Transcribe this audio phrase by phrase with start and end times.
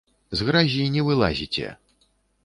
[0.37, 1.67] З гразі не вылазіце.